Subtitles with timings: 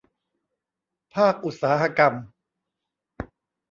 [1.13, 2.13] ภาคอุตสาหกรรม